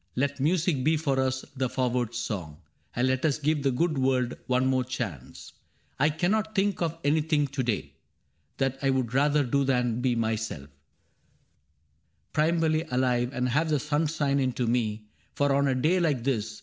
[0.15, 2.57] Let music be for us the forward song,
[2.95, 5.53] And let us give the good world one more chance.
[5.75, 7.93] '* I cannot think of anything to day
[8.57, 10.71] That I would rather do than be myself,
[12.33, 16.59] Primevally alive, and have the sun Shine into me; for on a day like this.